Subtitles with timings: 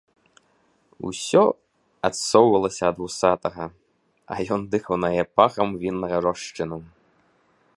[1.09, 1.41] Усё
[2.09, 3.65] адсоўвалася ад вусатага,
[4.35, 6.77] а ён дыхаў на яе пахам віннага рошчыну.